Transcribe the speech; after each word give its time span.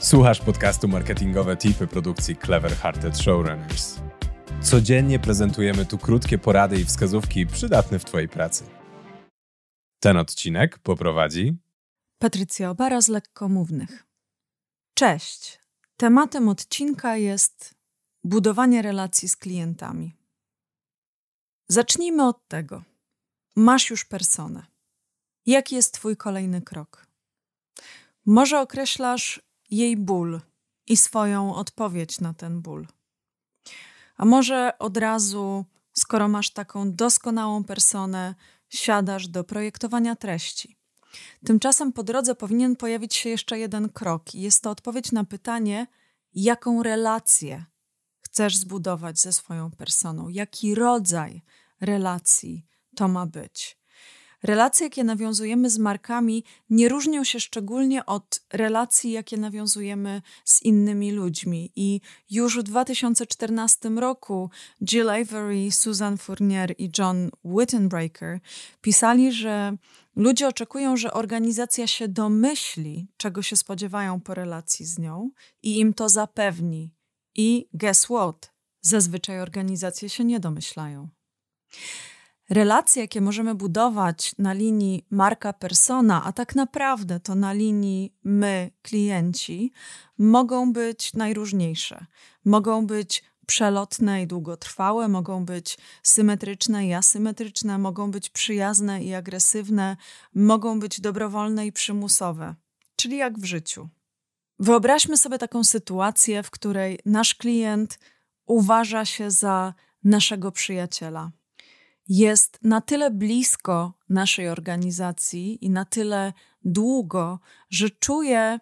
Słuchasz 0.00 0.40
podcastu 0.40 0.88
Marketingowe 0.88 1.56
Tipy 1.56 1.86
produkcji 1.86 2.36
Clever 2.36 2.76
Hearted 2.76 3.18
Showrunners. 3.18 4.00
Codziennie 4.62 5.18
prezentujemy 5.18 5.86
tu 5.86 5.98
krótkie 5.98 6.38
porady 6.38 6.80
i 6.80 6.84
wskazówki 6.84 7.46
przydatne 7.46 7.98
w 7.98 8.04
Twojej 8.04 8.28
pracy. 8.28 8.64
Ten 10.00 10.16
odcinek 10.16 10.78
poprowadzi 10.78 11.56
Patrycja 12.18 12.70
Obara 12.70 13.00
z 13.00 13.08
Lekkomównych. 13.08 14.06
Cześć. 14.94 15.60
Tematem 15.96 16.48
odcinka 16.48 17.16
jest 17.16 17.74
budowanie 18.24 18.82
relacji 18.82 19.28
z 19.28 19.36
klientami. 19.36 20.16
Zacznijmy 21.68 22.26
od 22.26 22.48
tego. 22.48 22.82
Masz 23.56 23.90
już 23.90 24.04
personę. 24.04 24.66
Jaki 25.46 25.74
jest 25.74 25.94
Twój 25.94 26.16
kolejny 26.16 26.62
krok? 26.62 27.06
Może 28.26 28.60
określasz 28.60 29.45
jej 29.70 29.96
ból 29.96 30.40
i 30.86 30.96
swoją 30.96 31.54
odpowiedź 31.54 32.20
na 32.20 32.34
ten 32.34 32.62
ból. 32.62 32.86
A 34.16 34.24
może 34.24 34.78
od 34.78 34.96
razu, 34.96 35.64
skoro 35.92 36.28
masz 36.28 36.50
taką 36.50 36.92
doskonałą 36.92 37.64
personę, 37.64 38.34
siadasz 38.68 39.28
do 39.28 39.44
projektowania 39.44 40.16
treści. 40.16 40.76
Tymczasem 41.44 41.92
po 41.92 42.02
drodze 42.02 42.34
powinien 42.34 42.76
pojawić 42.76 43.14
się 43.14 43.28
jeszcze 43.28 43.58
jeden 43.58 43.88
krok, 43.88 44.34
i 44.34 44.40
jest 44.40 44.62
to 44.62 44.70
odpowiedź 44.70 45.12
na 45.12 45.24
pytanie, 45.24 45.86
jaką 46.34 46.82
relację 46.82 47.64
chcesz 48.20 48.56
zbudować 48.56 49.20
ze 49.20 49.32
swoją 49.32 49.70
personą, 49.70 50.28
jaki 50.28 50.74
rodzaj 50.74 51.42
relacji 51.80 52.66
to 52.96 53.08
ma 53.08 53.26
być. 53.26 53.78
Relacje, 54.42 54.86
jakie 54.86 55.04
nawiązujemy 55.04 55.70
z 55.70 55.78
markami, 55.78 56.44
nie 56.70 56.88
różnią 56.88 57.24
się 57.24 57.40
szczególnie 57.40 58.06
od 58.06 58.40
relacji, 58.52 59.10
jakie 59.10 59.36
nawiązujemy 59.36 60.22
z 60.44 60.62
innymi 60.62 61.12
ludźmi. 61.12 61.72
I 61.76 62.00
już 62.30 62.58
w 62.58 62.62
2014 62.62 63.88
roku 63.88 64.50
Jill 64.84 65.10
Avery, 65.10 65.72
Susan 65.72 66.18
Fournier 66.18 66.74
i 66.78 66.90
John 66.98 67.30
Wittenbreaker 67.44 68.40
pisali, 68.80 69.32
że 69.32 69.76
ludzie 70.16 70.48
oczekują, 70.48 70.96
że 70.96 71.12
organizacja 71.12 71.86
się 71.86 72.08
domyśli, 72.08 73.08
czego 73.16 73.42
się 73.42 73.56
spodziewają 73.56 74.20
po 74.20 74.34
relacji 74.34 74.86
z 74.86 74.98
nią 74.98 75.30
i 75.62 75.78
im 75.78 75.94
to 75.94 76.08
zapewni. 76.08 76.94
I 77.34 77.68
guess 77.72 78.04
what? 78.04 78.52
Zazwyczaj 78.80 79.40
organizacje 79.40 80.08
się 80.08 80.24
nie 80.24 80.40
domyślają. 80.40 81.08
Relacje, 82.50 83.02
jakie 83.02 83.20
możemy 83.20 83.54
budować 83.54 84.34
na 84.38 84.52
linii 84.52 85.06
marka-persona, 85.10 86.24
a 86.24 86.32
tak 86.32 86.54
naprawdę 86.54 87.20
to 87.20 87.34
na 87.34 87.52
linii 87.52 88.14
my-klienci, 88.24 89.72
mogą 90.18 90.72
być 90.72 91.14
najróżniejsze. 91.14 92.06
Mogą 92.44 92.86
być 92.86 93.24
przelotne 93.46 94.22
i 94.22 94.26
długotrwałe, 94.26 95.08
mogą 95.08 95.44
być 95.44 95.78
symetryczne 96.02 96.86
i 96.86 96.94
asymetryczne, 96.94 97.78
mogą 97.78 98.10
być 98.10 98.30
przyjazne 98.30 99.04
i 99.04 99.14
agresywne, 99.14 99.96
mogą 100.34 100.80
być 100.80 101.00
dobrowolne 101.00 101.66
i 101.66 101.72
przymusowe, 101.72 102.54
czyli 102.96 103.16
jak 103.16 103.38
w 103.38 103.44
życiu. 103.44 103.88
Wyobraźmy 104.58 105.16
sobie 105.16 105.38
taką 105.38 105.64
sytuację, 105.64 106.42
w 106.42 106.50
której 106.50 106.98
nasz 107.06 107.34
klient 107.34 107.98
uważa 108.46 109.04
się 109.04 109.30
za 109.30 109.74
naszego 110.04 110.52
przyjaciela 110.52 111.30
jest 112.08 112.58
na 112.62 112.80
tyle 112.80 113.10
blisko 113.10 113.92
naszej 114.08 114.48
organizacji 114.48 115.64
i 115.64 115.70
na 115.70 115.84
tyle 115.84 116.32
długo, 116.64 117.40
że 117.70 117.90
czuje, 117.90 118.60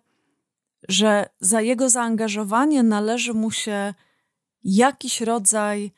że 0.89 1.29
za 1.41 1.61
jego 1.61 1.91
zaangażowanie 1.91 2.83
należy 2.83 3.35
mu 3.35 3.51
się 3.51 3.95
jakiś 4.65 5.21
rodzaj 5.21 5.93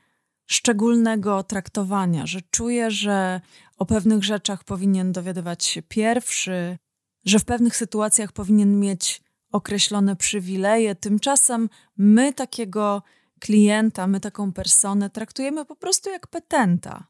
szczególnego 0.47 1.43
traktowania, 1.43 2.27
że 2.27 2.41
czuje, 2.51 2.91
że 2.91 3.41
o 3.77 3.87
pewnych 3.87 4.25
rzeczach 4.25 4.65
powinien 4.65 5.13
dowiadywać 5.13 5.65
się 5.65 5.83
pierwszy, 5.83 6.79
że 7.25 7.39
w 7.39 7.45
pewnych 7.45 7.77
sytuacjach 7.77 8.33
powinien 8.33 8.81
mieć 8.81 9.23
określone 9.53 10.17
przywileje. 10.17 10.95
Tymczasem 10.95 11.69
my 11.97 12.33
takiego 12.33 13.03
klienta, 13.41 14.07
my 14.07 14.21
taką 14.21 14.53
personę 14.53 15.11
traktujemy 15.11 15.65
po 15.65 15.77
prostu 15.77 16.11
jak 16.11 16.27
petenta. 16.27 17.07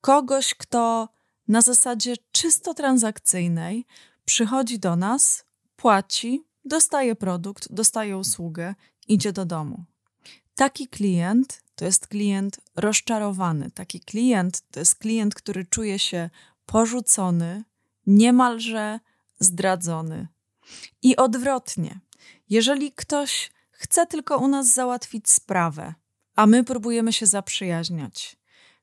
Kogoś, 0.00 0.54
kto 0.54 1.08
na 1.48 1.62
zasadzie 1.62 2.14
czysto 2.32 2.74
transakcyjnej 2.74 3.86
przychodzi 4.24 4.78
do 4.78 4.96
nas, 4.96 5.44
płaci, 5.76 6.44
dostaje 6.64 7.16
produkt, 7.16 7.72
dostaje 7.72 8.18
usługę, 8.18 8.74
idzie 9.08 9.32
do 9.32 9.44
domu. 9.44 9.84
Taki 10.54 10.88
klient 10.88 11.62
to 11.74 11.84
jest 11.84 12.06
klient 12.06 12.60
rozczarowany. 12.76 13.70
Taki 13.70 14.00
klient 14.00 14.62
to 14.70 14.80
jest 14.80 14.94
klient, 14.94 15.34
który 15.34 15.64
czuje 15.64 15.98
się 15.98 16.30
porzucony, 16.66 17.64
niemalże 18.06 19.00
zdradzony. 19.38 20.28
I 21.02 21.16
odwrotnie, 21.16 22.00
jeżeli 22.50 22.92
ktoś 22.92 23.50
chce 23.84 24.06
tylko 24.06 24.38
u 24.38 24.48
nas 24.48 24.74
załatwić 24.74 25.30
sprawę, 25.30 25.94
a 26.36 26.46
my 26.46 26.64
próbujemy 26.64 27.12
się 27.12 27.26
zaprzyjaźniać. 27.26 28.36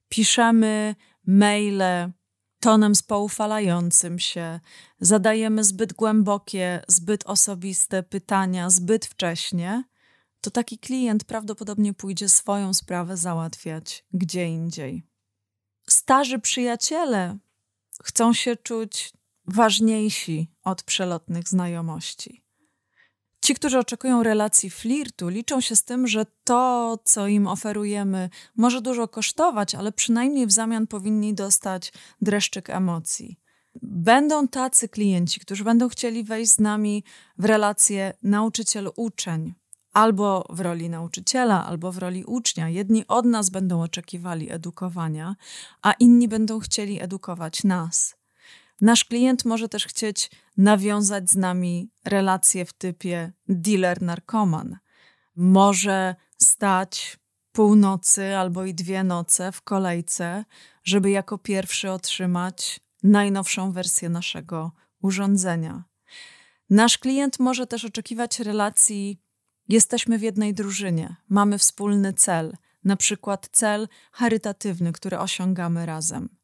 Piszemy 0.09 0.95
maile 1.27 2.11
tonem 2.59 2.95
spoufalającym 2.95 4.19
się, 4.19 4.59
zadajemy 4.99 5.63
zbyt 5.63 5.93
głębokie, 5.93 6.81
zbyt 6.87 7.23
osobiste 7.25 8.03
pytania 8.03 8.69
zbyt 8.69 9.05
wcześnie, 9.05 9.83
to 10.41 10.51
taki 10.51 10.79
klient 10.79 11.23
prawdopodobnie 11.23 11.93
pójdzie 11.93 12.29
swoją 12.29 12.73
sprawę 12.73 13.17
załatwiać 13.17 14.05
gdzie 14.13 14.47
indziej. 14.47 15.03
Starzy 15.87 16.39
przyjaciele 16.39 17.37
chcą 18.03 18.33
się 18.33 18.55
czuć 18.55 19.13
ważniejsi 19.45 20.51
od 20.63 20.83
przelotnych 20.83 21.47
znajomości. 21.47 22.40
Ci, 23.41 23.55
którzy 23.55 23.79
oczekują 23.79 24.23
relacji 24.23 24.69
flirtu, 24.69 25.29
liczą 25.29 25.61
się 25.61 25.75
z 25.75 25.83
tym, 25.83 26.07
że 26.07 26.25
to, 26.43 26.97
co 27.03 27.27
im 27.27 27.47
oferujemy, 27.47 28.29
może 28.55 28.81
dużo 28.81 29.07
kosztować, 29.07 29.75
ale 29.75 29.91
przynajmniej 29.91 30.47
w 30.47 30.51
zamian 30.51 30.87
powinni 30.87 31.33
dostać 31.33 31.93
dreszczyk 32.21 32.69
emocji. 32.69 33.39
Będą 33.83 34.47
tacy 34.47 34.89
klienci, 34.89 35.39
którzy 35.39 35.63
będą 35.63 35.89
chcieli 35.89 36.23
wejść 36.23 36.51
z 36.51 36.59
nami 36.59 37.03
w 37.37 37.45
relację 37.45 38.13
nauczyciel-uczeń, 38.23 39.53
albo 39.93 40.45
w 40.49 40.59
roli 40.59 40.89
nauczyciela, 40.89 41.65
albo 41.65 41.91
w 41.91 41.97
roli 41.97 42.25
ucznia. 42.25 42.69
Jedni 42.69 43.07
od 43.07 43.25
nas 43.25 43.49
będą 43.49 43.81
oczekiwali 43.81 44.51
edukowania, 44.51 45.35
a 45.81 45.91
inni 45.91 46.27
będą 46.27 46.59
chcieli 46.59 47.01
edukować 47.01 47.63
nas. 47.63 48.20
Nasz 48.81 49.05
klient 49.05 49.45
może 49.45 49.69
też 49.69 49.85
chcieć 49.85 50.31
nawiązać 50.57 51.29
z 51.29 51.35
nami 51.35 51.91
relacje 52.05 52.65
w 52.65 52.73
typie 52.73 53.33
dealer-narkoman. 53.49 54.75
Może 55.35 56.15
stać 56.37 57.19
północy 57.51 58.35
albo 58.37 58.65
i 58.65 58.73
dwie 58.73 59.03
noce 59.03 59.51
w 59.51 59.61
kolejce, 59.61 60.45
żeby 60.83 61.09
jako 61.09 61.37
pierwszy 61.37 61.91
otrzymać 61.91 62.79
najnowszą 63.03 63.71
wersję 63.71 64.09
naszego 64.09 64.71
urządzenia. 65.01 65.83
Nasz 66.69 66.97
klient 66.97 67.39
może 67.39 67.67
też 67.67 67.85
oczekiwać 67.85 68.39
relacji: 68.39 69.21
jesteśmy 69.67 70.17
w 70.17 70.21
jednej 70.21 70.53
drużynie, 70.53 71.15
mamy 71.29 71.57
wspólny 71.57 72.13
cel, 72.13 72.57
na 72.83 72.95
przykład 72.95 73.49
cel 73.51 73.87
charytatywny, 74.11 74.91
który 74.91 75.19
osiągamy 75.19 75.85
razem. 75.85 76.40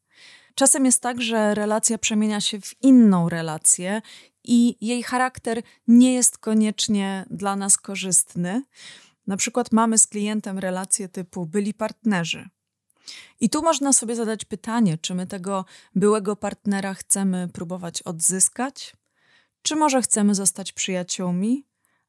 Czasem 0.58 0.84
jest 0.84 1.02
tak, 1.02 1.22
że 1.22 1.54
relacja 1.54 1.98
przemienia 1.98 2.40
się 2.40 2.60
w 2.60 2.82
inną 2.82 3.28
relację 3.28 4.02
i 4.44 4.86
jej 4.86 5.02
charakter 5.02 5.62
nie 5.88 6.14
jest 6.14 6.38
koniecznie 6.38 7.26
dla 7.30 7.56
nas 7.56 7.76
korzystny. 7.76 8.62
Na 9.26 9.36
przykład 9.36 9.72
mamy 9.72 9.98
z 9.98 10.06
klientem 10.06 10.58
relację 10.58 11.08
typu 11.08 11.46
byli 11.46 11.74
partnerzy. 11.74 12.48
I 13.40 13.50
tu 13.50 13.62
można 13.62 13.92
sobie 13.92 14.16
zadać 14.16 14.44
pytanie, 14.44 14.98
czy 14.98 15.14
my 15.14 15.26
tego 15.26 15.64
byłego 15.94 16.36
partnera 16.36 16.94
chcemy 16.94 17.48
próbować 17.48 18.02
odzyskać, 18.02 18.96
czy 19.62 19.76
może 19.76 20.02
chcemy 20.02 20.34
zostać 20.34 20.72
przyjaciółmi, 20.72 21.66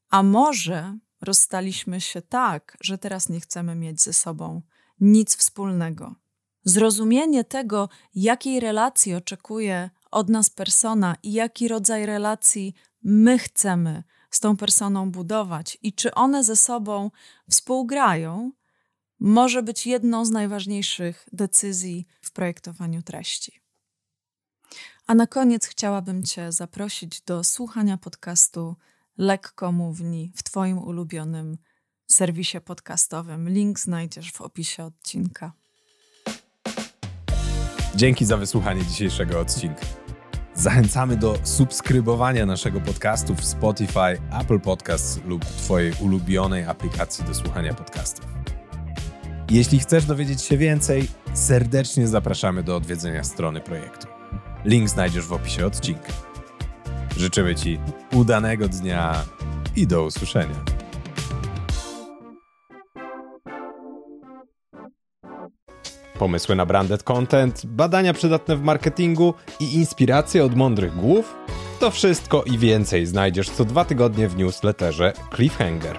a 0.08 0.22
może 0.22 0.98
rozstaliśmy 1.20 2.00
się 2.00 2.22
tak, 2.22 2.76
że 2.80 2.98
teraz 2.98 3.28
nie 3.28 3.40
chcemy 3.40 3.74
mieć 3.74 4.02
ze 4.02 4.12
sobą 4.12 4.62
nic 5.00 5.36
wspólnego. 5.36 6.14
Zrozumienie 6.64 7.44
tego, 7.44 7.88
jakiej 8.14 8.60
relacji 8.60 9.14
oczekuje 9.14 9.90
od 10.10 10.28
nas 10.28 10.50
persona 10.50 11.16
i 11.22 11.32
jaki 11.32 11.68
rodzaj 11.68 12.06
relacji 12.06 12.74
my 13.02 13.38
chcemy 13.38 14.02
z 14.30 14.40
tą 14.40 14.56
personą 14.56 15.10
budować 15.10 15.78
i 15.82 15.92
czy 15.92 16.14
one 16.14 16.44
ze 16.44 16.56
sobą 16.56 17.10
współgrają, 17.50 18.52
może 19.20 19.62
być 19.62 19.86
jedną 19.86 20.24
z 20.24 20.30
najważniejszych 20.30 21.28
decyzji 21.32 22.06
w 22.22 22.32
projektowaniu 22.32 23.02
treści. 23.02 23.60
A 25.06 25.14
na 25.14 25.26
koniec 25.26 25.66
chciałabym 25.66 26.22
Cię 26.22 26.52
zaprosić 26.52 27.20
do 27.20 27.44
słuchania 27.44 27.96
podcastu 27.96 28.76
lekkomówni 29.18 30.32
w 30.36 30.42
Twoim 30.42 30.78
ulubionym 30.78 31.58
serwisie 32.06 32.60
podcastowym. 32.60 33.48
Link 33.48 33.80
znajdziesz 33.80 34.32
w 34.32 34.40
opisie 34.40 34.84
odcinka. 34.84 35.52
Dzięki 37.94 38.24
za 38.24 38.36
wysłuchanie 38.36 38.84
dzisiejszego 38.84 39.40
odcinka. 39.40 39.86
Zachęcamy 40.54 41.16
do 41.16 41.34
subskrybowania 41.42 42.46
naszego 42.46 42.80
podcastu 42.80 43.34
w 43.34 43.44
Spotify, 43.44 44.18
Apple 44.40 44.60
Podcasts 44.60 45.20
lub 45.24 45.44
Twojej 45.44 45.92
ulubionej 46.00 46.64
aplikacji 46.64 47.24
do 47.24 47.34
słuchania 47.34 47.74
podcastów. 47.74 48.26
Jeśli 49.50 49.78
chcesz 49.78 50.04
dowiedzieć 50.04 50.42
się 50.42 50.56
więcej, 50.56 51.08
serdecznie 51.34 52.08
zapraszamy 52.08 52.62
do 52.62 52.76
odwiedzenia 52.76 53.24
strony 53.24 53.60
projektu. 53.60 54.06
Link 54.64 54.88
znajdziesz 54.88 55.26
w 55.26 55.32
opisie 55.32 55.66
odcinka. 55.66 56.12
Życzymy 57.16 57.54
Ci 57.54 57.78
udanego 58.12 58.68
dnia 58.68 59.24
i 59.76 59.86
do 59.86 60.04
usłyszenia. 60.04 60.69
Pomysły 66.20 66.56
na 66.56 66.66
branded 66.66 67.02
content, 67.02 67.66
badania 67.66 68.12
przydatne 68.12 68.56
w 68.56 68.62
marketingu 68.62 69.34
i 69.60 69.74
inspiracje 69.74 70.44
od 70.44 70.56
mądrych 70.56 70.96
głów? 70.96 71.36
To 71.78 71.90
wszystko 71.90 72.44
i 72.44 72.58
więcej 72.58 73.06
znajdziesz 73.06 73.50
co 73.50 73.64
dwa 73.64 73.84
tygodnie 73.84 74.28
w 74.28 74.36
newsletterze 74.36 75.12
Cliffhanger. 75.34 75.98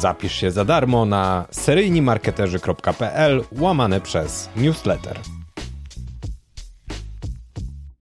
Zapisz 0.00 0.32
się 0.32 0.50
za 0.50 0.64
darmo 0.64 1.04
na 1.04 1.46
seryjnimarketerzy.pl 1.50 3.44
łamane 3.60 4.00
przez 4.00 4.50
newsletter. 4.56 5.35